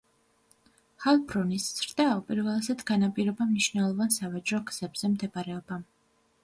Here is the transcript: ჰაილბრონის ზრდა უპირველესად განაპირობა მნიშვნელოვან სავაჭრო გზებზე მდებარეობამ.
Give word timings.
ჰაილბრონის 1.03 1.67
ზრდა 1.81 2.07
უპირველესად 2.21 2.83
განაპირობა 2.91 3.49
მნიშვნელოვან 3.53 4.17
სავაჭრო 4.19 4.63
გზებზე 4.73 5.13
მდებარეობამ. 5.17 5.89